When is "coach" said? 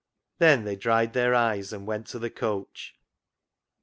2.31-2.95